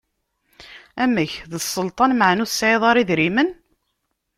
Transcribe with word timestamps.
Amek, 1.03 1.33
d 1.51 1.51
sselṭan 1.59 2.11
meɛna 2.15 2.41
ur 2.43 2.49
tesɛiḍ 2.49 2.83
ara 2.89 3.01
idrimen? 3.03 3.49